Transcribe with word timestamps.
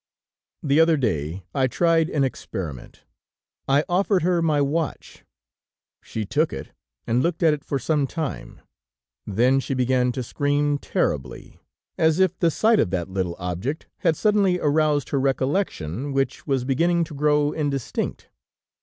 "The 0.63 0.79
other 0.79 0.97
day, 0.97 1.43
I 1.53 1.67
tried 1.67 2.09
an 2.09 2.23
experiment. 2.23 3.03
I 3.67 3.83
offered 3.87 4.23
her 4.23 4.41
my 4.41 4.59
watch; 4.59 5.23
she 6.01 6.25
took 6.25 6.51
it 6.51 6.71
and 7.05 7.21
looked 7.21 7.43
at 7.43 7.53
it 7.53 7.63
for 7.63 7.77
some 7.77 8.07
time; 8.07 8.61
then 9.27 9.59
she 9.59 9.75
began 9.75 10.11
to 10.13 10.23
scream 10.23 10.79
terribly, 10.79 11.59
as 11.99 12.17
if 12.17 12.35
the 12.39 12.49
sight 12.49 12.79
of 12.79 12.89
that 12.89 13.09
little 13.11 13.35
object 13.37 13.85
had 13.97 14.15
suddenly 14.15 14.59
aroused 14.59 15.09
her 15.09 15.19
recollection, 15.19 16.13
which 16.13 16.47
was 16.47 16.65
beginning 16.65 17.03
to 17.03 17.13
grow 17.13 17.51
indistinct. 17.51 18.31